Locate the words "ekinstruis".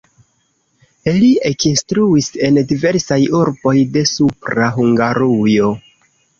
1.49-2.31